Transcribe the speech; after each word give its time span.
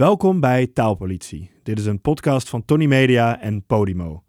Welkom 0.00 0.40
bij 0.40 0.66
Taalpolitie. 0.66 1.50
Dit 1.62 1.78
is 1.78 1.86
een 1.86 2.00
podcast 2.00 2.48
van 2.48 2.64
Tony 2.64 2.86
Media 2.86 3.40
en 3.40 3.64
Podimo. 3.66 4.22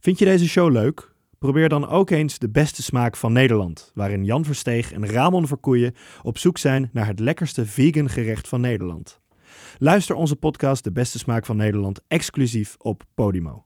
Vind 0.00 0.18
je 0.18 0.24
deze 0.24 0.48
show 0.48 0.72
leuk? 0.72 1.12
Probeer 1.38 1.68
dan 1.68 1.88
ook 1.88 2.10
eens 2.10 2.38
de 2.38 2.48
beste 2.48 2.82
smaak 2.82 3.16
van 3.16 3.32
Nederland, 3.32 3.90
waarin 3.94 4.24
Jan 4.24 4.44
Versteeg 4.44 4.92
en 4.92 5.06
Ramon 5.06 5.46
Verkoeien 5.46 5.94
op 6.22 6.38
zoek 6.38 6.58
zijn 6.58 6.90
naar 6.92 7.06
het 7.06 7.20
lekkerste 7.20 7.66
vegan 7.66 8.08
gerecht 8.08 8.48
van 8.48 8.60
Nederland. 8.60 9.20
Luister 9.78 10.14
onze 10.14 10.36
podcast 10.36 10.84
De 10.84 10.92
Beste 10.92 11.18
Smaak 11.18 11.46
van 11.46 11.56
Nederland 11.56 12.00
exclusief 12.08 12.76
op 12.78 13.02
Podimo. 13.14 13.64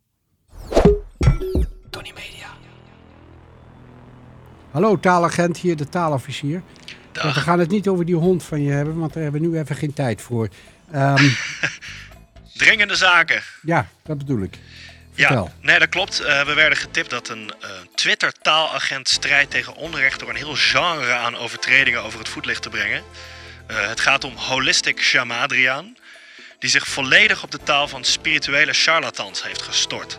Tony 1.90 2.12
Media. 2.14 2.48
Hallo 4.70 5.00
taalagent, 5.00 5.56
hier 5.56 5.76
de 5.76 5.88
taalofficier. 5.88 6.62
We 7.12 7.20
gaan 7.20 7.58
het 7.58 7.70
niet 7.70 7.88
over 7.88 8.04
die 8.04 8.14
hond 8.14 8.42
van 8.42 8.62
je 8.62 8.70
hebben, 8.70 8.98
want 8.98 9.12
daar 9.12 9.22
hebben 9.22 9.40
we 9.40 9.46
nu 9.46 9.58
even 9.58 9.76
geen 9.76 9.92
tijd 9.92 10.22
voor. 10.22 10.48
Ehm, 10.92 11.28
Dringende 12.54 12.96
zaken. 12.96 13.42
ja, 13.62 13.88
dat 14.02 14.18
bedoel 14.18 14.42
ik. 14.42 14.58
Vertel. 15.14 15.44
Ja, 15.44 15.52
nee, 15.66 15.78
dat 15.78 15.88
klopt. 15.88 16.20
Eh, 16.20 16.44
we 16.44 16.54
werden 16.54 16.78
getipt 16.78 17.10
dat 17.10 17.28
een 17.28 17.52
eh, 17.60 17.70
Twitter-taalagent 17.94 19.08
strijdt 19.08 19.50
tegen 19.50 19.74
onrecht 19.74 20.20
door 20.20 20.28
een 20.28 20.36
heel 20.36 20.54
genre 20.56 21.12
aan 21.12 21.36
overtredingen 21.36 22.02
over 22.02 22.18
het 22.18 22.28
voetlicht 22.28 22.62
te 22.62 22.68
brengen. 22.68 23.02
Eh, 23.66 23.88
het 23.88 24.00
gaat 24.00 24.24
om 24.24 24.36
Holistic 24.36 25.00
Shamadriaan, 25.00 25.96
die 26.58 26.70
zich 26.70 26.86
volledig 26.86 27.42
op 27.42 27.50
de 27.50 27.62
taal 27.62 27.88
van 27.88 28.04
spirituele 28.04 28.72
charlatans 28.72 29.42
heeft 29.42 29.62
gestort. 29.62 30.18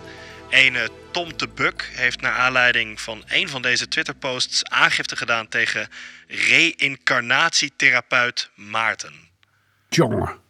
Ene 0.50 0.90
Tom 1.12 1.38
de 1.38 1.48
Buk 1.48 1.90
heeft 1.94 2.22
naar 2.22 2.34
aanleiding 2.34 3.02
van 3.02 3.24
een 3.28 3.50
van 3.50 3.62
deze 3.62 3.88
Twitter-posts 3.88 4.66
aangifte 4.66 5.16
gedaan 5.16 5.48
tegen 5.48 5.88
reïncarnatietherapeut 6.28 8.50
Maarten. 8.56 9.14
Jongen, 9.90 10.42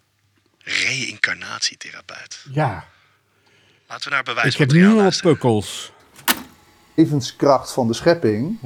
Reïncarnatietherapeut. 0.63 2.45
ja. 2.51 2.83
Laten 3.87 4.03
we 4.07 4.09
naar 4.09 4.19
Ik 4.19 4.25
bewijs 4.25 4.57
heb 4.57 4.71
nu 4.71 4.99
al 4.99 5.11
pukkels. 5.21 5.91
levenskracht 6.95 7.71
van 7.71 7.87
de 7.87 7.93
schepping, 7.93 8.59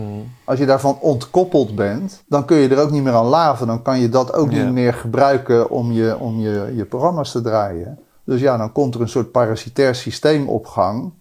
als 0.43 0.59
je 0.59 0.65
daarvan 0.65 0.99
ontkoppeld 0.99 1.75
bent, 1.75 2.23
dan 2.27 2.45
kun 2.45 2.57
je 2.57 2.67
er 2.69 2.79
ook 2.81 2.91
niet 2.91 3.03
meer 3.03 3.13
aan 3.13 3.25
laven. 3.25 3.67
Dan 3.67 3.81
kan 3.81 3.99
je 3.99 4.09
dat 4.09 4.33
ook 4.33 4.51
Ja. 4.51 4.63
niet 4.63 4.73
meer 4.73 4.93
gebruiken 4.93 5.69
om, 5.69 5.91
je, 5.91 6.17
om 6.17 6.39
je, 6.39 6.73
je 6.75 6.85
programma's 6.85 7.31
te 7.31 7.41
draaien. 7.41 7.99
Dus 8.23 8.41
ja, 8.41 8.57
dan 8.57 8.71
komt 8.71 8.95
er 8.95 9.01
een 9.01 9.09
soort 9.09 9.31
parasitair 9.31 9.95
systeem 9.95 10.49
op 10.49 10.65
gang, 10.65 11.13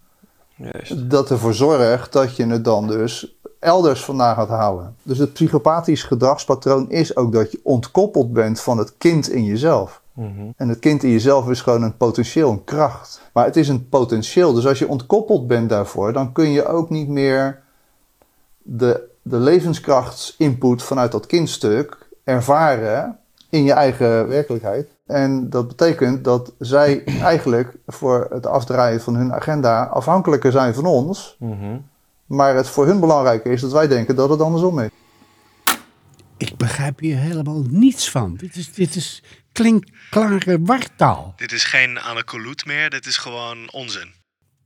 Juist. 0.54 1.10
dat 1.10 1.30
ervoor 1.30 1.54
zorgt 1.54 2.12
dat 2.12 2.36
je 2.36 2.46
het 2.46 2.64
dan 2.64 2.86
dus 2.86 3.34
elders 3.60 4.04
vandaan 4.04 4.34
gaat 4.34 4.48
houden. 4.48 4.96
Dus 5.02 5.18
het 5.18 5.32
psychopathisch 5.32 6.02
gedragspatroon 6.02 6.90
is 6.90 7.16
ook 7.16 7.32
dat 7.32 7.52
je 7.52 7.60
ontkoppeld 7.62 8.32
bent 8.32 8.60
van 8.60 8.78
het 8.78 8.94
kind 8.98 9.28
in 9.30 9.44
jezelf. 9.44 10.02
En 10.56 10.68
het 10.68 10.78
kind 10.78 11.02
in 11.02 11.10
jezelf 11.10 11.50
is 11.50 11.60
gewoon 11.60 11.82
een 11.82 11.96
potentieel, 11.96 12.50
een 12.50 12.64
kracht. 12.64 13.20
Maar 13.32 13.44
het 13.44 13.56
is 13.56 13.68
een 13.68 13.88
potentieel. 13.88 14.52
Dus 14.52 14.66
als 14.66 14.78
je 14.78 14.88
ontkoppeld 14.88 15.46
bent 15.46 15.68
daarvoor, 15.68 16.12
dan 16.12 16.32
kun 16.32 16.50
je 16.50 16.66
ook 16.66 16.90
niet 16.90 17.08
meer 17.08 17.62
de, 18.62 19.08
de 19.22 19.38
levenskrachtsinput 19.38 20.82
vanuit 20.82 21.12
dat 21.12 21.26
kindstuk 21.26 22.08
ervaren 22.24 23.18
in 23.50 23.64
je 23.64 23.72
eigen 23.72 24.28
werkelijkheid. 24.28 24.88
En 25.06 25.50
dat 25.50 25.68
betekent 25.68 26.24
dat 26.24 26.52
zij 26.58 27.04
eigenlijk 27.32 27.76
voor 27.86 28.26
het 28.30 28.46
afdraaien 28.46 29.00
van 29.00 29.14
hun 29.14 29.32
agenda 29.32 29.84
afhankelijker 29.84 30.52
zijn 30.52 30.74
van 30.74 30.86
ons. 30.86 31.36
Maar 32.26 32.54
het 32.54 32.68
voor 32.68 32.86
hun 32.86 33.00
belangrijker 33.00 33.52
is 33.52 33.60
dat 33.60 33.72
wij 33.72 33.88
denken 33.88 34.16
dat 34.16 34.30
het 34.30 34.40
andersom 34.40 34.78
is. 34.78 34.88
Ik 36.36 36.56
begrijp 36.56 36.98
hier 36.98 37.16
helemaal 37.16 37.62
niets 37.68 38.10
van. 38.10 38.34
Dit 38.34 38.56
is, 38.56 38.72
dit 38.72 38.94
is 38.94 39.22
klinkklare 39.56 40.58
wartaal. 40.60 41.32
Dit 41.36 41.52
is 41.52 41.64
geen 41.64 42.00
anacoluut 42.00 42.64
meer, 42.66 42.90
dit 42.90 43.06
is 43.06 43.16
gewoon 43.16 43.70
onzin. 43.72 44.14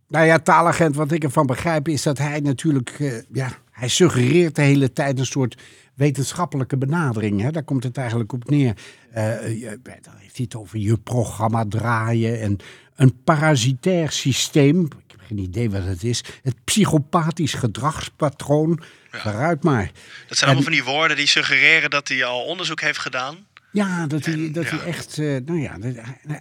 Nou 0.08 0.26
ja, 0.26 0.38
taalagent, 0.38 0.96
wat 0.96 1.12
ik 1.12 1.24
ervan 1.24 1.46
begrijp 1.46 1.88
is 1.88 2.02
dat 2.02 2.18
hij 2.18 2.40
natuurlijk, 2.40 2.90
eh, 2.98 3.12
ja, 3.32 3.50
hij 3.70 3.88
suggereert 3.88 4.54
de 4.54 4.62
hele 4.62 4.92
tijd 4.92 5.18
een 5.18 5.26
soort 5.26 5.62
wetenschappelijke 5.94 6.76
benadering. 6.76 7.40
Hè? 7.40 7.50
Daar 7.50 7.62
komt 7.62 7.84
het 7.84 7.96
eigenlijk 7.96 8.32
op 8.32 8.50
neer. 8.50 8.74
Eh, 9.12 9.60
je- 9.60 9.78
dan 9.82 10.14
heeft 10.16 10.36
hij 10.36 10.44
het 10.44 10.54
over 10.56 10.78
je 10.78 10.98
programma 10.98 11.64
draaien 11.68 12.40
en 12.40 12.56
een 12.96 13.22
parasitair 13.24 14.10
systeem. 14.12 14.84
Ik 14.84 14.92
heb 15.10 15.20
geen 15.26 15.38
idee 15.38 15.70
wat 15.70 15.84
het 15.84 16.04
is. 16.04 16.24
Het 16.42 16.64
psychopathisch 16.64 17.54
gedragspatroon. 17.54 18.80
Waaruit 19.24 19.62
maar. 19.64 19.90
Dat 20.28 20.38
zijn 20.38 20.50
allemaal 20.50 20.62
van 20.62 20.72
die 20.72 20.84
woorden 20.84 21.16
die 21.16 21.26
suggereren 21.26 21.90
dat 21.90 22.08
hij 22.08 22.24
al 22.24 22.44
onderzoek 22.44 22.80
heeft 22.80 22.98
gedaan. 22.98 23.46
Ja, 23.72 24.06
dat 24.06 24.24
hij, 24.24 24.34
En, 24.34 24.52
dat 24.52 24.64
ja. 24.68 24.76
hij 24.76 24.86
echt, 24.86 25.18
eh, 25.18 25.36
nou 25.44 25.60
ja, 25.60 25.78
dat- 25.78 25.94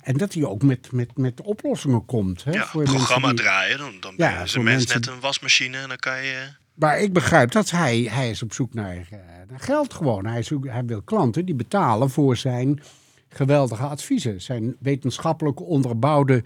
en 0.04 0.18
dat 0.18 0.34
hij 0.34 0.44
ook 0.46 0.64
met, 0.64 0.92
met, 0.92 1.18
met 1.18 1.42
oplossingen 1.42 2.06
komt. 2.06 2.44
Hè, 2.44 2.52
Ja, 2.52 2.66
voor 2.66 2.84
programma 2.84 3.28
die- 3.28 3.38
draaien, 3.38 3.78
dan, 3.78 3.94
dan 4.00 4.14
Ja, 4.18 4.30
ben 4.30 4.38
mens 4.38 4.58
mensen- 4.58 5.00
net 5.00 5.10
een 5.10 5.20
wasmachine 5.20 5.78
en 5.78 5.88
dan 5.88 5.98
kan 5.98 6.24
je... 6.24 6.48
Maar 6.74 7.00
ik 7.00 7.14
begrijp 7.14 7.52
dat 7.52 7.70
hij, 7.70 8.00
hij 8.12 8.30
is 8.30 8.44
op 8.44 8.54
zoek 8.54 8.74
naar, 8.74 8.96
eh, 9.12 9.18
naar 9.50 9.60
geld 9.60 9.94
gewoon. 9.94 10.26
Hij, 10.26 10.44
zoekt, 10.44 10.70
hij 10.70 10.86
wil 10.86 11.02
klanten 11.02 11.46
die 11.46 11.56
betalen 11.56 12.10
voor 12.10 12.38
zijn 12.38 12.82
geweldige 13.30 13.84
adviezen. 13.84 14.42
Zijn 14.42 14.76
wetenschappelijk 14.80 15.62
onderbouwde 15.62 16.44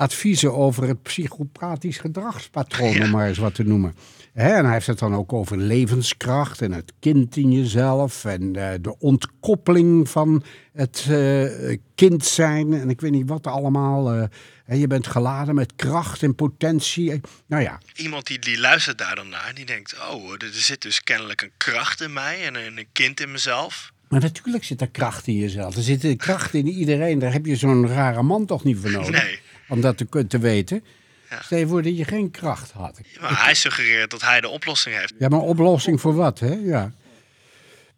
adviezen 0.00 0.54
over 0.54 0.88
het 0.88 1.02
psychopathisch 1.02 1.98
gedragspatroon, 1.98 2.92
Ja. 2.92 3.04
om 3.04 3.10
maar 3.10 3.28
eens 3.28 3.38
wat 3.38 3.54
te 3.54 3.62
noemen. 3.62 3.94
En 4.34 4.64
hij 4.64 4.72
heeft 4.72 4.86
het 4.86 4.98
dan 4.98 5.14
ook 5.14 5.32
over 5.32 5.56
levenskracht 5.56 6.62
en 6.62 6.72
het 6.72 6.92
kind 7.00 7.36
in 7.36 7.52
jezelf 7.52 8.24
en 8.24 8.56
eh, 8.56 8.78
de 8.80 8.98
ontkoppeling 8.98 10.08
van 10.08 10.42
het 10.72 11.06
eh, 11.10 11.76
kind 11.94 12.24
zijn 12.24 12.72
en 12.72 12.90
ik 12.90 13.00
weet 13.00 13.10
niet 13.10 13.28
wat 13.28 13.46
allemaal. 13.46 14.12
eh, 14.12 14.22
hè, 14.64 14.74
je 14.74 14.86
bent 14.86 15.06
geladen 15.06 15.54
met 15.54 15.72
kracht 15.76 16.22
en 16.22 16.34
potentie. 16.34 17.12
Eh, 17.12 17.18
Nou 17.46 17.62
ja, 17.62 17.78
Iemand 17.96 18.26
die, 18.26 18.38
die 18.38 18.60
luistert 18.60 18.98
daar 18.98 19.14
dan 19.16 19.28
naar, 19.28 19.52
die 19.54 19.64
denkt... 19.66 19.94
oh, 20.12 20.32
er 20.32 20.48
zit 20.52 20.82
dus 20.82 21.02
kennelijk 21.02 21.42
een 21.42 21.52
kracht 21.56 22.00
in 22.00 22.12
mij 22.12 22.46
en 22.46 22.54
een, 22.54 22.78
een 22.78 22.86
kind 22.92 23.20
in 23.20 23.30
mezelf. 23.32 23.92
Maar 24.08 24.20
natuurlijk 24.20 24.64
zit 24.64 24.80
er 24.80 24.90
kracht 24.90 25.26
in 25.26 25.36
jezelf. 25.36 25.76
Er 25.76 25.82
zit 25.82 26.16
kracht 26.16 26.54
in 26.54 26.66
iedereen. 26.68 27.18
Daar 27.18 27.32
heb 27.32 27.46
je 27.46 27.56
zo'n 27.56 27.88
rare 27.88 28.22
man 28.22 28.46
toch 28.46 28.64
niet 28.64 28.78
voor 28.78 28.90
nodig. 28.90 29.22
Nee. 29.24 29.38
Om 29.70 29.80
dat 29.80 29.96
te, 29.96 30.26
te 30.26 30.38
weten. 30.38 30.84
Ja. 31.30 31.42
Stel 31.42 31.58
je 31.58 31.66
voor 31.66 31.82
dat 31.82 31.96
je 31.96 32.04
geen 32.04 32.30
kracht 32.30 32.70
had. 32.70 33.00
Maar 33.20 33.44
hij 33.44 33.54
suggereert 33.54 34.10
dat 34.10 34.22
hij 34.22 34.40
de 34.40 34.48
oplossing 34.48 34.96
heeft. 34.96 35.14
Ja, 35.18 35.28
maar 35.28 35.40
oplossing 35.40 36.00
voor 36.00 36.14
wat, 36.14 36.38
hè? 36.38 36.54
Ja. 36.54 36.92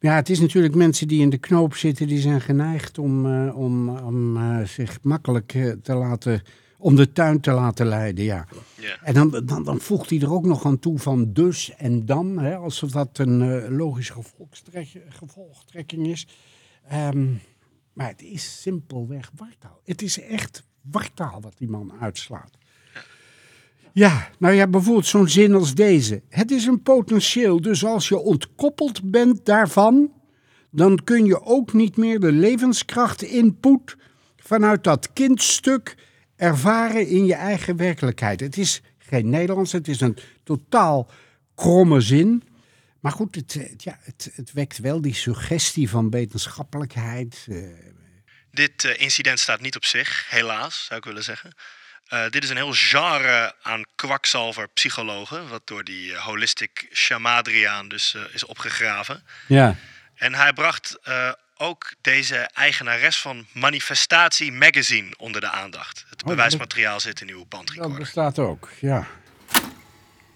Ja, 0.03 0.15
het 0.15 0.31
is 0.31 0.41
natuurlijk 0.41 0.75
mensen 0.75 1.09
die 1.09 1.21
in 1.21 1.31
de 1.31 1.39
knoop 1.39 1.75
zitten, 1.75 2.07
die 2.07 2.21
zijn 2.21 2.41
geneigd 2.41 2.99
om, 2.99 3.27
eh, 3.27 3.57
om, 3.57 3.89
om 3.89 4.37
eh, 4.37 4.67
zich 4.67 4.99
makkelijk 5.03 5.55
eh, 5.55 5.71
te 5.83 5.95
laten, 5.95 6.43
om 6.79 6.97
de 6.97 7.13
tuin 7.13 7.41
te 7.41 7.53
laten 7.53 7.87
leiden, 7.87 8.25
ja. 8.25 8.47
Ja. 8.81 8.99
En 9.03 9.15
dan, 9.15 9.43
dan, 9.45 9.65
dan 9.65 9.81
voegt 9.81 10.11
hij 10.11 10.21
er 10.21 10.33
ook 10.33 10.45
nog 10.45 10.65
aan 10.65 10.79
toe 10.79 10.99
van 10.99 11.33
dus 11.33 11.75
en 11.77 12.07
dan, 12.07 12.39
hè, 12.39 12.57
alsof 12.57 12.91
dat 12.91 13.19
een 13.19 13.69
logische 13.77 14.15
gevolgtrekking 15.09 16.07
is. 16.07 16.27
Ehm, 16.89 17.27
maar 17.93 18.09
het 18.09 18.23
is 18.23 18.61
simpelweg 18.63 19.31
wartaal. 19.37 19.81
Het 19.85 20.03
is 20.03 20.21
echt 20.21 20.63
wartaal 20.83 21.41
wat 21.41 21.59
die 21.59 21.69
man 21.69 21.93
uitslaat. 22.01 22.59
Ja, 23.93 24.29
nou 24.39 24.55
ja, 24.55 24.67
bijvoorbeeld 24.67 25.07
zo'n 25.07 25.29
zin 25.29 25.55
als 25.55 25.75
deze. 25.75 26.23
Het 26.29 26.51
is 26.51 26.67
een 26.67 26.83
potentieel, 26.83 27.61
dus 27.61 27.85
als 27.85 28.09
je 28.09 28.19
ontkoppeld 28.19 29.11
bent 29.11 29.45
daarvan, 29.45 30.13
dan 30.71 31.05
kun 31.05 31.25
je 31.25 31.43
ook 31.43 31.73
niet 31.73 31.97
meer 31.97 32.21
de 32.21 32.33
levenskracht 32.33 33.23
input 33.23 33.97
vanuit 34.37 34.85
dat 34.85 35.13
kindstuk 35.13 35.97
ervaren 36.37 37.07
in 37.07 37.25
je 37.25 37.35
eigen 37.35 37.77
werkelijkheid. 37.77 38.41
Het 38.41 38.57
is 38.57 38.83
geen 38.99 39.31
Nederlands, 39.31 39.73
het 39.73 39.89
is 39.89 40.01
een 40.01 40.17
totaal 40.43 41.11
kromme 41.55 42.01
zin. 42.01 42.43
Maar 43.01 43.13
goed, 43.13 43.35
het, 43.35 43.83
ja, 43.83 43.99
het, 44.01 44.33
het 44.35 44.53
wekt 44.53 44.79
wel 44.79 45.01
die 45.01 45.15
suggestie 45.15 45.91
van 45.91 46.11
wetenschappelijkheid. 46.11 47.47
eh, 47.49 47.57
Dit 48.53 48.85
eh, 48.85 49.01
incident 49.01 49.41
staat 49.41 49.61
niet 49.61 49.77
op 49.77 49.85
zich, 49.85 50.27
helaas, 50.29 50.85
zou 50.85 50.99
ik 50.99 51.05
willen 51.07 51.23
zeggen. 51.25 51.53
Eh, 52.07 52.25
dit 52.31 52.45
is 52.45 52.51
een 52.51 52.57
heel 52.57 52.73
genre 52.73 53.55
aan 53.63 53.83
kwakzalver-psychologen, 53.95 55.49
wat 55.49 55.63
door 55.65 55.85
die 55.85 56.15
eh, 56.15 56.21
holistic 56.25 56.89
shamadriaan 56.93 57.89
dus 57.89 58.17
is 58.33 58.45
opgegraven. 58.45 59.23
ja. 59.49 59.77
En 60.15 60.35
hij 60.35 60.53
bracht 60.53 60.99
eh, 61.03 61.33
ook 61.57 61.93
deze 62.01 62.37
eigenares 62.37 63.19
van 63.21 63.47
Manifestatie 63.53 64.53
Magazine 64.53 65.15
onder 65.19 65.41
de 65.41 65.51
aandacht. 65.51 66.05
Het 66.09 66.19
dat- 66.19 66.29
bewijsmateriaal 66.29 67.01
zit 67.01 67.21
in 67.21 67.29
uw 67.29 67.39
Dat 67.39 67.49
bandrecorder. 67.49 67.99
bestaat 67.99 68.39
ook, 68.39 68.69
ja. 68.81 69.07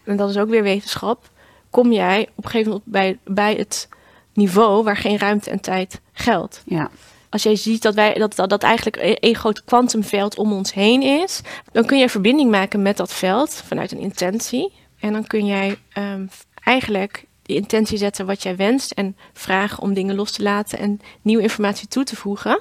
en 0.05 0.17
dat 0.17 0.31
is 0.31 0.37
ook 0.37 0.49
weer 0.49 0.63
wetenschap, 0.63 1.31
kom 1.71 1.93
jij 1.93 2.29
op 2.35 2.45
een 2.45 2.51
gegeven 2.51 2.71
moment 2.73 2.91
bij, 2.91 3.19
bij 3.25 3.55
het 3.55 3.89
niveau 4.35 4.85
waar 4.85 4.97
geen 4.97 5.19
ruimte 5.19 5.51
en 5.51 5.61
tijd 5.61 6.01
geldt. 6.13 6.63
Ja. 6.67 6.91
Als 7.37 7.45
jij 7.45 7.57
ziet 7.57 7.83
dat, 7.83 7.95
wij, 7.95 8.15
dat, 8.15 8.37
dat, 8.37 8.51
dat 8.51 8.63
eigenlijk 8.63 9.17
een, 9.21 9.35
groot 9.35 9.65
kwantumveld 9.65 10.39
om 10.39 10.53
ons 10.53 10.73
heen 10.73 11.03
is, 11.03 11.41
dan 11.73 11.85
kun 11.85 11.99
je 11.99 12.09
verbinding 12.09 12.51
maken 12.51 12.83
met 12.83 12.97
dat 12.97 13.13
veld 13.13 13.55
vanuit 13.67 13.93
een 13.93 13.99
intentie. 13.99 14.73
En 15.01 15.13
dan 15.13 15.27
kun 15.27 15.47
jij 15.47 15.79
ehm, 15.93 16.27
eigenlijk 16.55 17.25
die 17.43 17.57
intentie 17.57 17.99
zetten 17.99 18.27
wat 18.27 18.43
jij 18.43 18.57
wenst 18.57 18.91
en 18.91 19.17
vragen 19.33 19.83
om 19.83 19.95
dingen 19.95 20.15
los 20.15 20.33
te 20.33 20.43
laten 20.43 20.79
en 20.79 21.01
nieuwe 21.23 21.43
informatie 21.43 21.89
toe 21.89 22.05
te 22.05 22.17
voegen. 22.17 22.61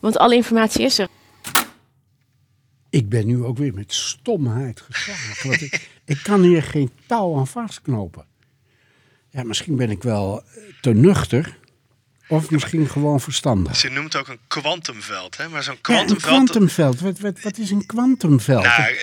Want 0.00 0.18
alle 0.18 0.34
informatie 0.34 0.84
is 0.84 0.98
er. 0.98 1.08
Ik 2.90 3.08
ben 3.08 3.26
nu 3.26 3.44
ook 3.44 3.58
weer 3.58 3.74
met 3.74 3.94
stomheid 3.94 4.80
geslagen. 4.80 5.48
want 5.48 5.60
ik, 5.60 5.88
ik 6.04 6.20
kan 6.22 6.42
hier 6.42 6.62
geen 6.62 6.90
touw 7.06 7.36
aan 7.36 7.46
vastknopen. 7.46 8.24
Ja, 9.30 9.42
misschien 9.42 9.76
ben 9.76 9.90
ik 9.90 10.02
wel 10.02 10.42
te 10.80 10.92
nuchter. 10.92 11.60
Of 12.32 12.50
misschien 12.50 12.88
gewoon 12.88 13.20
verstandig. 13.20 13.76
Ze 13.76 13.88
noemt 13.88 14.16
ook 14.16 14.28
een 14.28 14.38
kwantumveld, 14.46 15.36
hè? 15.36 15.48
Maar 15.48 15.62
zo'n 15.62 15.74
een 15.74 15.80
kwantumveld... 15.80 16.32
kwantumveld. 16.32 17.00
Wat, 17.00 17.18
wat, 17.18 17.40
wat 17.40 17.58
is 17.58 17.70
een 17.70 17.86
kwantumveld? 17.86 18.62
Nou, 18.64 18.94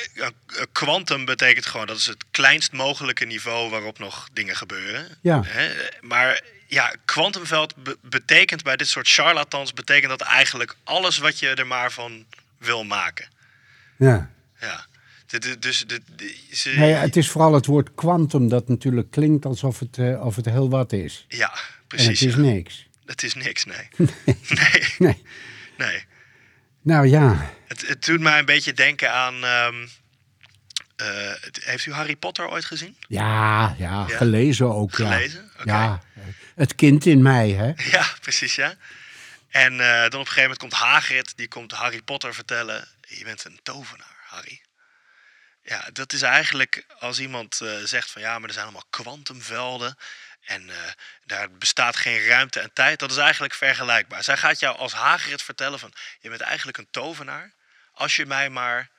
kwantum 0.72 1.26
betekent 1.26 1.66
gewoon 1.66 1.88
dat 1.88 1.98
is 1.98 2.06
het 2.06 2.24
kleinst 2.32 2.72
mogelijke 2.72 3.26
niveau 3.26 3.70
waarop 3.70 4.00
nog 4.00 4.28
dingen 4.34 4.56
gebeuren. 4.56 5.08
Ja. 5.22 5.42
Hè? 5.46 5.70
Maar 6.02 6.42
ja, 6.68 6.94
kwantumveld 7.06 7.76
be- 7.84 7.98
betekent 8.02 8.64
bij 8.64 8.76
dit 8.76 8.88
soort 8.88 9.08
charlatans 9.10 9.74
betekent 9.74 10.10
dat 10.10 10.22
eigenlijk 10.22 10.76
alles 10.84 11.18
wat 11.18 11.40
je 11.40 11.48
er 11.48 11.68
maar 11.68 11.92
van 11.92 12.26
wil 12.58 12.84
maken. 12.84 13.28
ja. 13.98 14.30
Ja. 14.60 14.88
Dus 15.60 15.86
ze, 16.52 16.70
Nee, 16.70 16.94
het 16.94 17.16
is 17.16 17.30
vooral 17.30 17.54
het 17.54 17.66
woord 17.66 17.90
kwantum 17.96 18.48
dat 18.50 18.68
natuurlijk 18.68 19.12
klinkt 19.12 19.46
alsof 19.46 19.80
het, 19.80 19.98
eh, 19.98 20.26
of 20.26 20.36
het 20.36 20.46
heel 20.46 20.70
wat 20.70 20.92
is. 20.94 21.26
ja, 21.28 21.52
En 21.52 21.60
precies. 21.88 22.20
het 22.20 22.30
is 22.30 22.36
niks. 22.36 22.88
Het 23.10 23.24
is 23.24 23.34
niks, 23.34 23.66
nee. 23.66 23.88
nee. 24.50 24.94
Nee. 24.98 25.24
Nee. 25.78 26.06
Nou 26.82 27.08
ja, 27.08 27.52
Het, 27.68 27.88
het 27.88 28.06
doet 28.06 28.20
mij 28.20 28.40
een 28.40 28.46
beetje 28.46 28.74
denken 28.74 29.12
aan. 29.14 29.44
ehm, 29.44 29.88
eh, 30.96 31.34
heeft 31.64 31.86
u 31.86 31.92
Harry 31.94 32.16
Potter 32.16 32.48
ooit 32.50 32.66
gezien? 32.66 32.98
ja, 33.08 33.76
ja, 33.78 34.06
Ja. 34.08 34.18
gelezen 34.18 34.74
ook. 34.74 34.98
ja. 34.98 35.12
Gelezen? 35.12 35.52
Ja, 35.64 36.04
het 36.56 36.76
kind 36.76 37.06
in 37.06 37.22
mij, 37.22 37.50
hè? 37.50 37.72
Ja, 37.98 38.06
precies, 38.22 38.56
ja. 38.56 38.74
En 39.50 39.80
eh, 39.80 40.00
dan 40.02 40.06
op 40.06 40.14
een 40.14 40.18
gegeven 40.20 40.42
moment 40.42 40.60
komt 40.60 40.74
Hagrid, 40.74 41.34
die 41.38 41.48
komt 41.48 41.72
Harry 41.72 42.02
Potter 42.02 42.34
vertellen: 42.34 42.88
Je 43.08 43.24
bent 43.24 43.46
een 43.46 43.60
tovenaar, 43.64 44.18
Harry. 44.28 44.62
Ja, 45.64 45.90
dat 45.94 46.14
is 46.14 46.22
eigenlijk 46.22 46.86
als 47.00 47.20
iemand 47.20 47.62
eh, 47.62 47.70
zegt 47.84 48.12
van 48.12 48.22
ja, 48.22 48.40
maar 48.40 48.48
er 48.48 48.54
zijn 48.54 48.66
allemaal 48.66 48.88
kwantumvelden. 48.90 49.98
En 50.50 50.70
eh, 50.70 50.76
daar 51.26 51.52
bestaat 51.52 51.96
geen 51.96 52.26
ruimte 52.26 52.60
en 52.60 52.74
tijd. 52.74 53.00
Dat 53.00 53.12
is 53.12 53.18
eigenlijk 53.18 53.54
vergelijkbaar. 53.54 54.24
Zij 54.24 54.38
gaat 54.38 54.60
jou 54.60 54.78
als 54.78 54.94
Hagrid 54.94 55.42
vertellen 55.42 55.80
van 55.80 55.92
je 56.20 56.30
bent 56.30 56.42
eigenlijk 56.42 56.78
een 56.78 56.88
tovenaar. 56.92 57.54
Als 57.94 58.16
je 58.16 58.26
mij 58.26 58.50
maar 58.50 58.90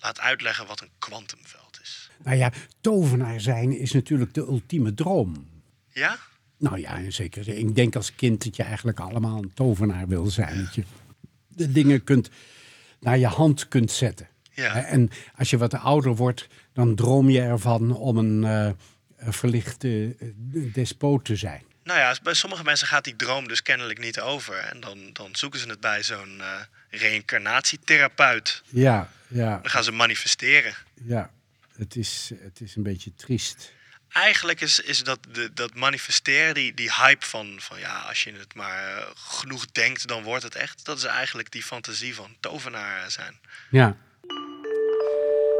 laat 0.00 0.20
uitleggen 0.20 0.66
wat 0.66 0.80
een 0.80 0.90
kwantumveld 0.98 1.78
is. 1.82 2.10
Nou 2.22 2.36
ja, 2.36 2.52
tovenaar 2.80 3.40
zijn 3.40 3.78
is 3.78 3.92
natuurlijk 3.92 4.34
de 4.34 4.40
ultieme 4.40 4.94
droom. 4.94 5.62
Ja? 5.92 6.18
Nou 6.58 6.78
ja, 6.78 7.10
zin. 7.10 7.58
Ik 7.58 7.74
denk 7.74 7.96
als 7.96 8.14
kind 8.14 8.44
dat 8.44 8.56
je 8.56 8.62
eigenlijk 8.62 9.00
allemaal 9.00 9.42
een 9.42 9.54
tovenaar 9.54 10.08
wil 10.08 10.26
zijn. 10.26 10.64
Dat 10.64 10.74
je 10.74 10.84
de 11.48 11.72
dingen 11.72 12.04
kunt 12.04 12.30
naar 13.00 13.18
je 13.18 13.26
hand 13.26 13.68
kunt 13.68 13.90
zetten. 13.90 14.28
Ja. 14.52 14.84
En 14.84 15.10
als 15.36 15.50
je 15.50 15.58
wat 15.58 15.74
ouder 15.74 16.16
wordt, 16.16 16.46
dan 16.72 16.94
droom 16.94 17.30
je 17.30 17.40
ervan 17.40 17.96
om 17.96 18.16
een, 18.16 18.44
eh, 18.44 18.64
een 18.64 18.76
verlichte 19.20 20.16
eh, 20.20 20.28
despoot 20.72 21.24
te 21.24 21.36
zijn. 21.36 21.62
Nou 21.84 21.98
ja, 22.00 22.16
bij 22.22 22.34
sommige 22.34 22.64
mensen 22.64 22.86
gaat 22.86 23.04
die 23.04 23.16
droom 23.16 23.48
dus 23.48 23.62
kennelijk 23.62 23.98
niet 23.98 24.20
over. 24.20 24.56
En 24.56 24.80
dan, 24.80 25.10
dan 25.12 25.36
zoeken 25.36 25.60
ze 25.60 25.68
het 25.68 25.80
bij 25.80 26.02
zo'n 26.02 26.40
eh 26.40 26.60
reïncarnatietherapeut. 26.90 28.62
Ja, 28.66 29.10
ja, 29.26 29.58
Dan 29.58 29.70
gaan 29.70 29.84
ze 29.84 29.92
manifesteren. 29.92 30.74
ja. 30.94 31.30
Het 31.76 31.96
is, 31.96 32.30
het 32.42 32.60
is 32.60 32.76
een 32.76 32.82
beetje 32.82 33.14
triest. 33.14 33.72
Eigenlijk 34.08 34.60
is, 34.60 34.80
is 34.80 35.02
dat, 35.04 35.18
de, 35.32 35.50
dat 35.54 35.74
manifesteren, 35.74 36.54
die, 36.54 36.74
die 36.74 36.92
hype 36.94 37.26
van, 37.26 37.56
van 37.60 37.78
ja, 37.78 37.98
als 38.00 38.24
je 38.24 38.32
het 38.32 38.54
maar 38.54 38.98
eh, 38.98 39.06
genoeg 39.14 39.66
denkt, 39.66 40.08
dan 40.08 40.22
wordt 40.22 40.42
het 40.42 40.54
echt. 40.54 40.84
Dat 40.84 40.98
is 40.98 41.04
eigenlijk 41.04 41.50
die 41.50 41.62
fantasie 41.62 42.14
van 42.14 42.36
tovenaar 42.40 43.10
zijn. 43.10 43.38
Ja. 43.70 43.96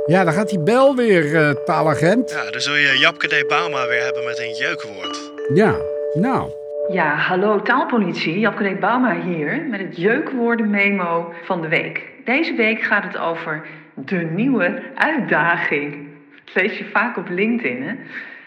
Ja, 0.08 0.25
dan 0.25 0.32
gaat 0.32 0.49
die 0.49 0.62
bel 0.62 0.96
weer, 0.96 1.37
eh, 1.37 1.50
taalagent. 1.64 2.31
Ja, 2.31 2.50
dan 2.50 2.60
zul 2.60 2.75
je 2.75 2.99
Japke 2.99 3.28
de 3.28 3.44
Bauma 3.49 3.87
weer 3.88 4.02
hebben 4.02 4.25
met 4.25 4.38
een 4.38 4.55
jeukwoord. 4.55 5.32
Ja, 5.55 5.76
nou. 6.14 6.50
Ja, 6.93 7.14
hallo 7.14 7.62
taalpolitie. 7.62 8.38
Japke 8.38 8.75
D. 8.75 8.81
Bauma 8.81 9.20
hier 9.20 9.66
met 9.70 9.81
het 9.81 9.96
jeukwoorden-memo 9.96 11.32
van 11.44 11.60
de 11.62 11.69
week. 11.69 12.02
Deze 12.25 12.55
week 12.55 12.82
gaat 12.82 13.05
het 13.05 13.19
over 13.19 13.66
de 13.94 14.16
nieuwe 14.16 14.82
uitdaging. 14.94 16.08
Dat 16.44 16.55
lees 16.55 16.78
je 16.78 16.84
vaak 16.84 17.16
op 17.16 17.28
LinkedIn, 17.28 17.82
hè? 17.82 17.94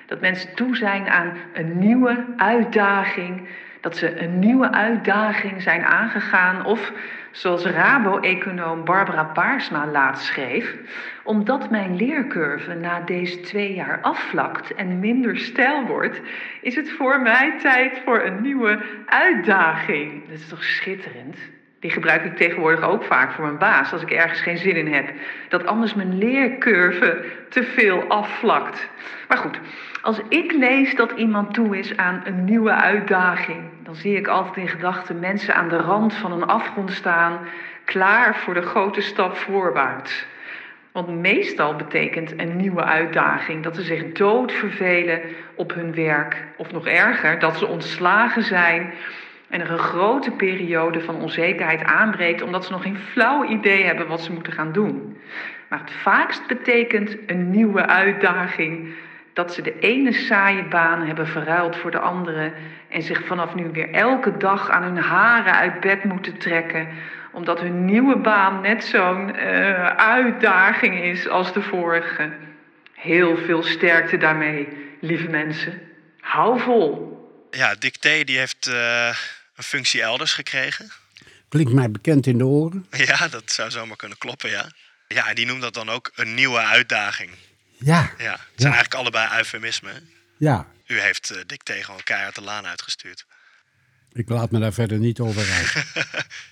Dat 0.08 0.22
mensen 0.22 0.56
toe 0.56 0.76
zijn 0.76 1.08
aan 1.08 1.34
een 1.54 1.78
nieuwe 1.78 2.26
uitdaging. 2.38 3.48
Dat 3.82 3.98
ze 3.98 4.22
een 4.22 4.40
nieuwe 4.40 4.72
uitdaging 4.72 5.62
zijn 5.62 5.84
aangegaan. 5.84 6.66
Of 6.66 6.92
zoals 7.32 7.66
Rabo-econoom 7.66 8.86
Barbara 8.86 9.24
Paarsma 9.24 9.88
laatst 9.88 10.26
schreef... 10.26 10.76
omdat 11.24 11.70
mijn 11.70 11.96
leercurve 11.96 12.74
na 12.74 13.00
deze 13.00 13.40
twee 13.40 13.74
jaar 13.74 14.02
afvlakt 14.02 14.74
en 14.74 15.00
minder 15.00 15.38
stijl 15.38 15.86
wordt... 15.86 16.22
is 16.62 16.76
het 16.76 16.92
voor 16.92 17.22
mij 17.22 17.60
tijd 17.60 18.02
voor 18.06 18.22
een 18.22 18.42
nieuwe 18.42 18.80
uitdaging. 19.06 20.28
Dat 20.28 20.40
is 20.40 20.48
toch 20.48 20.64
schitterend? 20.64 21.38
Die 21.82 21.92
gebruik 21.92 22.24
ik 22.24 22.38
tegenwoordig 22.38 22.82
ook 22.84 23.04
vaak 23.04 23.32
voor 23.32 23.46
mijn 23.46 23.58
baas 23.58 23.92
als 23.92 24.02
ik 24.02 24.12
ergens 24.12 24.42
geen 24.42 24.58
zin 24.58 24.76
in 24.76 24.94
heb. 24.94 25.10
Dat 25.50 25.66
anders 25.66 25.94
mijn 25.94 26.18
leercurve 26.18 27.26
te 27.50 27.64
veel 27.64 28.04
afvlakt. 28.08 28.90
Maar 29.28 29.38
goed, 29.38 29.60
als 30.02 30.22
ik 30.30 30.52
lees 30.52 30.96
dat 30.96 31.12
iemand 31.12 31.54
toe 31.54 31.78
is 31.78 31.98
aan 31.98 32.22
een 32.24 32.44
nieuwe 32.44 32.72
uitdaging, 32.72 33.60
dan 33.84 33.96
zie 33.96 34.16
ik 34.16 34.28
altijd 34.28 34.58
in 34.58 34.68
gedachten 34.68 35.20
mensen 35.20 35.56
aan 35.56 35.70
de 35.70 35.78
rand 35.78 36.14
van 36.14 36.32
een 36.32 36.46
afgrond 36.48 36.92
staan, 36.92 37.40
klaar 37.86 38.36
voor 38.36 38.54
de 38.54 38.62
grote 38.62 39.02
stap 39.02 39.38
voorwaarts. 39.38 40.26
Want 40.92 41.08
meestal 41.08 41.76
betekent 41.76 42.40
een 42.40 42.56
nieuwe 42.56 42.84
uitdaging 42.84 43.64
dat 43.64 43.76
ze 43.76 43.82
zich 43.82 44.12
dood 44.12 44.52
vervelen 44.52 45.22
op 45.56 45.74
hun 45.74 45.96
werk. 45.96 46.44
Of 46.56 46.72
nog 46.72 46.88
erger, 46.88 47.40
dat 47.40 47.58
ze 47.58 47.68
ontslagen 47.68 48.44
zijn 48.44 48.94
en 49.52 49.62
er 49.62 49.72
een 49.72 49.78
grote 49.78 50.32
periode 50.32 51.02
van 51.02 51.22
onzekerheid 51.22 51.84
aanbreekt 51.84 52.42
omdat 52.42 52.66
ze 52.66 52.72
nog 52.72 52.82
geen 52.82 52.98
flauw 52.98 53.46
idee 53.46 53.84
hebben 53.84 54.08
wat 54.08 54.22
ze 54.22 54.32
moeten 54.32 54.54
gaan 54.54 54.72
doen. 54.72 55.18
Maar 55.70 55.80
het 55.80 55.92
vaakst 55.92 56.48
betekent 56.48 57.18
een 57.26 57.52
nieuwe 57.52 57.86
uitdaging 57.86 58.94
dat 59.34 59.54
ze 59.54 59.62
de 59.62 59.80
ene 59.80 60.12
saaie 60.12 60.64
baan 60.64 61.06
hebben 61.06 61.28
verruild 61.28 61.76
voor 61.76 61.92
de 61.92 62.00
andere 62.00 62.52
en 62.90 63.02
zich 63.02 63.26
vanaf 63.26 63.56
nu 63.56 63.70
weer 63.72 63.92
elke 63.92 64.38
dag 64.38 64.70
aan 64.70 64.84
hun 64.84 64.98
haren 64.98 65.56
uit 65.56 65.80
bed 65.80 66.04
moeten 66.04 66.38
trekken 66.38 66.88
omdat 67.32 67.60
hun 67.60 67.86
nieuwe 67.86 68.18
baan 68.18 68.62
net 68.62 68.84
zo'n 68.84 69.36
eh, 69.36 69.86
uitdaging 69.96 71.04
is 71.04 71.28
als 71.28 71.54
de 71.54 71.62
vorige. 71.62 72.32
Heel 72.94 73.38
veel 73.38 73.64
sterkte 73.64 74.18
daarmee, 74.18 74.68
lieve 75.00 75.30
mensen. 75.30 75.82
Hou 76.20 76.60
vol. 76.60 77.10
Ja, 77.52 77.76
Dicté 77.80 78.24
die 78.24 78.38
heeft 78.38 78.68
eh, 78.68 79.16
een 79.56 79.64
functie 79.64 80.02
elders 80.02 80.34
gekregen. 80.34 80.92
Klinkt 81.50 81.72
mij 81.74 81.92
bekend 81.92 82.28
in 82.28 82.38
de 82.38 82.46
oren. 82.46 82.86
Ja, 82.92 83.28
dat 83.28 83.52
zou 83.52 83.72
zomaar 83.72 83.98
kunnen 83.98 84.18
kloppen, 84.18 84.50
ja. 84.50 84.72
Ja, 85.08 85.30
en 85.30 85.36
die 85.36 85.46
noemt 85.46 85.62
dat 85.62 85.74
dan 85.74 85.90
ook 85.90 86.12
een 86.16 86.34
nieuwe 86.34 86.60
uitdaging. 86.60 87.32
Ja, 87.78 88.12
Ja, 88.18 88.32
het 88.32 88.40
zijn 88.56 88.74
eigenlijk 88.74 88.94
allebei 88.94 89.38
eufemismen. 89.38 90.10
ja. 90.38 90.68
U 90.88 91.00
heeft 91.00 91.32
uh, 91.32 91.38
Dicté 91.46 91.74
gewoon 91.84 92.04
keihard 92.04 92.36
de 92.36 92.42
laan 92.42 92.66
uitgestuurd. 92.66 93.26
Ik 94.12 94.30
laat 94.30 94.52
me 94.52 94.60
daar 94.60 94.74
verder 94.74 94.98
niet 95.00 95.20
over 95.20 95.52
uit. 95.52 95.86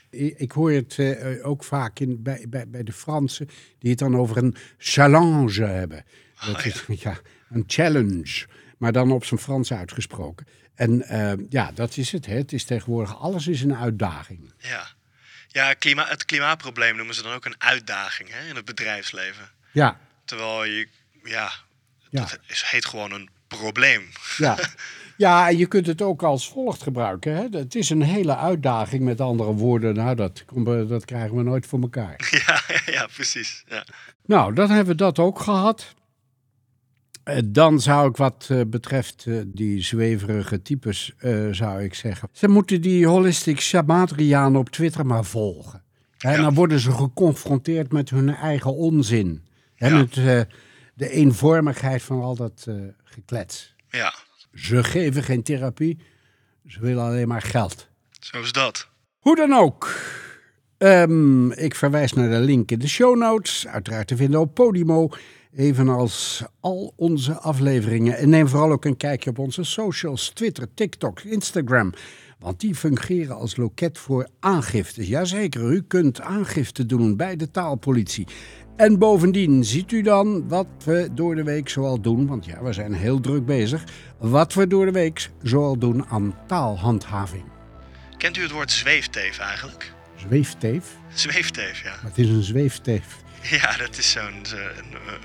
ik, 0.41 0.51
hoor 0.51 0.71
het 0.71 0.97
uh, 0.97 1.47
ook 1.47 1.63
vaak 1.63 1.99
in, 1.99 2.23
bij, 2.23 2.45
bij, 2.49 2.67
bij 2.69 2.83
de 2.83 2.93
Fransen, 2.93 3.49
die 3.79 3.89
het 3.89 3.99
dan 3.99 4.17
over 4.17 4.37
een 4.37 4.55
challenge 4.77 5.63
hebben. 5.63 6.05
Dat 6.45 6.55
Oh, 6.55 6.65
is, 6.65 6.83
ja, 7.03 7.19
een 7.49 7.63
challenge, 7.67 8.45
maar 8.77 8.91
dan 8.91 9.11
op 9.11 9.25
zijn 9.25 9.39
Frans 9.39 9.73
uitgesproken. 9.73 10.47
En 10.79 11.03
uh, 11.11 11.33
ja, 11.49 11.71
dat 11.71 11.97
is 11.97 12.11
het. 12.11 12.25
Hè. 12.25 12.35
Het 12.35 12.53
is 12.53 12.63
tegenwoordig, 12.63 13.19
alles 13.21 13.47
is 13.47 13.61
een 13.61 13.75
uitdaging. 13.75 14.53
Ja, 14.57 14.87
ja 15.47 15.73
klima 15.73 16.05
het 16.07 16.25
klimaatprobleem 16.25 16.95
noemen 16.95 17.15
ze 17.15 17.23
dan 17.23 17.33
ook 17.33 17.45
een 17.45 17.61
uitdaging 17.61 18.29
hè, 18.31 18.49
in 18.49 18.55
het 18.55 18.65
bedrijfsleven. 18.65 19.49
Ja. 19.71 19.99
Terwijl 20.25 20.63
je, 20.63 20.87
ja, 21.23 21.51
Ja. 22.09 22.21
dat 22.21 22.39
is, 22.47 22.63
heet 22.65 22.85
gewoon 22.85 23.11
een 23.11 23.29
probleem. 23.47 24.09
Ja. 24.37 24.57
ja, 25.17 25.49
en 25.49 25.57
je 25.57 25.65
kunt 25.65 25.87
het 25.87 26.01
ook 26.01 26.23
als 26.23 26.49
volgt 26.49 26.83
gebruiken. 26.83 27.35
Hè. 27.35 27.47
Het 27.59 27.75
is 27.75 27.89
een 27.89 28.01
hele 28.01 28.37
uitdaging, 28.37 29.03
met 29.03 29.21
andere 29.21 29.51
woorden. 29.51 29.95
Nou, 29.95 30.15
dat, 30.15 30.43
dat 30.87 31.05
krijgen 31.05 31.35
we 31.35 31.43
nooit 31.43 31.65
voor 31.65 31.81
elkaar. 31.81 32.29
Ja, 32.45 32.61
ja 32.85 33.07
precies. 33.13 33.63
Ja. 33.67 33.85
Nou, 34.25 34.53
dan 34.53 34.69
hebben 34.69 34.91
we 34.91 35.03
dat 35.03 35.19
ook 35.19 35.39
gehad. 35.39 35.93
Eh, 37.29 37.41
Dan 37.45 37.79
zou 37.79 38.09
ik 38.09 38.17
wat 38.17 38.47
uh, 38.51 38.61
betreft 38.67 39.25
uh, 39.25 39.41
die 39.47 39.83
zweverige 39.83 40.61
types, 40.61 41.13
zou 41.51 41.83
ik 41.83 41.93
zeggen. 41.93 42.29
Ze 42.31 42.47
moeten 42.47 42.81
die 42.81 43.07
holistic 43.07 43.59
shamadriaan 43.59 44.55
op 44.55 44.69
Twitter 44.69 45.05
maar 45.05 45.25
volgen. 45.25 45.83
En 46.17 46.31
ja. 46.31 46.41
dan 46.41 46.53
worden 46.53 46.79
ze 46.79 46.91
geconfronteerd 46.91 47.91
met 47.91 48.09
hun 48.09 48.35
eigen 48.35 48.75
onzin. 48.75 49.47
Ja. 49.75 49.87
En 49.87 49.95
met 49.97 50.13
de 50.93 51.09
eenvormigheid 51.09 52.01
van 52.01 52.21
al 52.21 52.35
dat 52.35 52.67
geklets. 53.03 53.75
Ja. 53.89 54.13
Ze 54.53 54.83
geven 54.83 55.23
geen 55.23 55.43
therapie, 55.43 55.99
ze 56.67 56.79
willen 56.79 57.03
alleen 57.03 57.27
maar 57.27 57.41
geld. 57.41 57.87
Zo 58.19 58.41
is 58.41 58.51
dat. 58.51 58.89
Hoe 59.19 59.35
dan 59.35 59.53
ook. 59.53 59.95
Ehm, 60.77 61.51
ik 61.51 61.75
verwijs 61.75 62.13
naar 62.13 62.29
de 62.29 62.39
link 62.39 62.71
in 62.71 62.79
de 62.79 62.87
show 62.87 63.17
notes. 63.17 63.67
Uiteraard 63.67 64.07
te 64.07 64.15
vinden 64.15 64.39
op 64.39 64.53
Podimo. 64.53 65.09
Evenals 65.55 66.43
al 66.59 66.93
onze 66.95 67.33
afleveringen. 67.39 68.17
En 68.17 68.29
neem 68.29 68.47
vooral 68.47 68.71
ook 68.71 68.85
een 68.85 68.97
kijkje 68.97 69.29
op 69.29 69.39
onze 69.39 69.63
socials: 69.63 70.29
Twitter, 70.29 70.67
TikTok, 70.73 71.21
Instagram. 71.21 71.93
Want 72.39 72.59
die 72.59 72.75
fungeren 72.75 73.35
als 73.35 73.55
loket 73.55 73.97
voor 73.97 74.27
aangifte. 74.39 75.07
Jazeker, 75.07 75.71
u 75.71 75.81
kunt 75.81 76.21
aangifte 76.21 76.85
doen 76.85 77.15
bij 77.15 77.35
de 77.35 77.51
taalpolitie. 77.51 78.27
En 78.75 78.99
bovendien 78.99 79.63
ziet 79.63 79.91
u 79.91 80.01
dan 80.01 80.47
wat 80.47 80.67
we 80.85 81.09
door 81.13 81.35
de 81.35 81.43
week 81.43 81.69
zoal 81.69 82.01
doen. 82.01 82.27
Want 82.27 82.45
ja, 82.45 82.63
we 82.63 82.73
zijn 82.73 82.93
heel 82.93 83.19
druk 83.19 83.45
bezig. 83.45 83.83
Wat 84.17 84.53
we 84.53 84.67
door 84.67 84.85
de 84.85 84.91
week 84.91 85.29
zoal 85.43 85.77
doen 85.77 86.05
aan 86.05 86.35
taalhandhaving. 86.47 87.43
Kent 88.17 88.37
u 88.37 88.41
het 88.41 88.51
woord 88.51 88.71
zweefteef 88.71 89.39
eigenlijk? 89.39 89.93
Zweefteef? 90.15 90.97
Zweefteef, 91.13 91.83
ja. 91.83 91.95
Wat 92.03 92.17
is 92.17 92.29
een 92.29 92.43
zweefteef? 92.43 93.17
Ja, 93.61 93.77
dat 93.77 93.97
is 93.97 94.11
zo'n... 94.11 94.41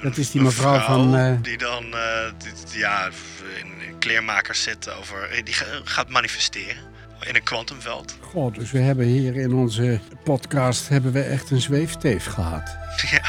Dat 0.03 0.17
is 0.17 0.31
die 0.31 0.41
mevrouw 0.43 0.75
vrouw 0.75 0.87
van, 0.87 1.17
eh, 1.17 1.33
Die 1.43 1.59
dan 1.59 1.85
eh, 1.95 2.33
die- 2.39 2.79
ja, 2.81 3.09
in 3.59 3.99
kleermakers 3.99 4.63
zit 4.63 4.91
over... 4.99 5.23
eh, 5.31 5.45
Die 5.45 5.55
ga- 5.55 5.81
gaat 5.85 6.09
manifesteren 6.09 6.77
in 7.21 7.35
een 7.35 7.43
kwantumveld. 7.43 8.17
God, 8.21 8.55
dus 8.55 8.71
we 8.71 8.79
hebben 8.79 9.07
hier 9.07 9.37
in 9.37 9.55
onze 9.55 10.01
podcast 10.25 10.89
hebben 10.89 11.13
we 11.13 11.21
echt 11.23 11.51
een 11.51 11.61
zweefteef 11.61 12.25
gehad. 12.25 12.77
Ja. 13.11 13.23